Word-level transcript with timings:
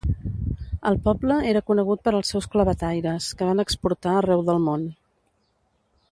El 0.91 0.95
poble 1.07 1.35
era 1.49 1.61
conegut 1.67 2.01
per 2.07 2.13
als 2.19 2.31
seus 2.33 2.49
clavetaires 2.55 3.29
que 3.41 3.51
van 3.53 3.63
exportar 3.65 4.17
arreu 4.23 4.45
del 4.51 4.63
món. 4.69 4.89